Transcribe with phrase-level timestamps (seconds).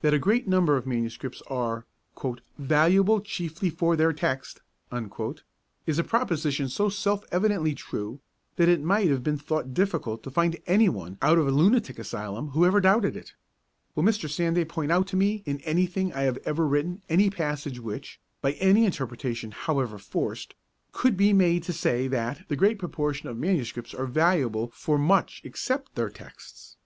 [0.00, 1.86] That a great number of manuscripts are
[2.56, 4.60] 'valuable chiefly for their text'
[5.88, 8.20] is a proposition so self evidently true,
[8.54, 11.98] that it might have been thought difficult to find any one out of a lunatic
[11.98, 13.34] asylum who ever doubted it.
[13.96, 14.30] Will Mr.
[14.30, 18.52] Sanday point out to me in anything I have ever written any passage which, by
[18.62, 20.54] any interpretation however forced,
[20.92, 25.40] could be made to say that the great proportion of manuscripts are valuable for much
[25.42, 26.76] except their texts?